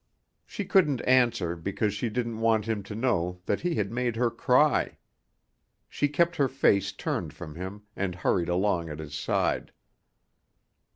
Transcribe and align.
She 0.47 0.65
couldn't 0.65 1.01
answer 1.07 1.55
because 1.55 1.93
she 1.93 2.09
didn't 2.09 2.39
want 2.39 2.65
him 2.65 2.81
to 2.85 2.95
know 2.95 3.39
that 3.45 3.61
he 3.61 3.75
had 3.75 3.91
made 3.91 4.15
her 4.15 4.31
cry. 4.31 4.97
She 5.87 6.07
kept 6.07 6.37
her 6.37 6.47
face 6.49 6.91
turned 6.91 7.33
from 7.33 7.53
him 7.53 7.83
and 7.95 8.15
hurried 8.15 8.49
along 8.49 8.89
at 8.89 8.97
his 8.97 9.13
side. 9.13 9.71